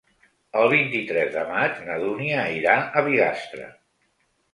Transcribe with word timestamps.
El 0.59 0.69
vint-i-tres 0.69 1.27
de 1.35 1.43
maig 1.49 1.77
na 1.89 1.97
Dúnia 2.03 2.45
irà 2.61 2.73
a 2.79 3.05
Bigastre. 3.09 3.69